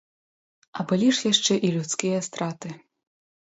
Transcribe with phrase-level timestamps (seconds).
[0.79, 2.73] А былі ж яшчэ і людскія страты.